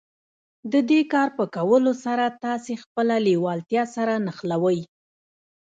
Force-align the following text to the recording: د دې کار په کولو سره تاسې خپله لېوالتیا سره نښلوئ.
د 0.71 0.73
دې 0.89 1.01
کار 1.13 1.29
په 1.37 1.45
کولو 1.55 1.91
سره 2.05 2.25
تاسې 2.45 2.73
خپله 2.83 3.15
لېوالتیا 3.27 3.83
سره 3.95 4.13
نښلوئ. 4.25 4.79